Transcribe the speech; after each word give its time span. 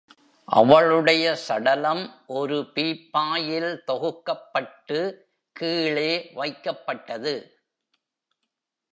அவளுடைய 0.47 1.35
சடலம் 1.35 2.01
ஒரு 2.27 2.71
பீப்பாயில் 2.75 3.69
தொகுக்கப்பட்டு, 3.87 5.15
கீழே 5.51 6.31
வைக்கப்பட்டது. 6.35 7.35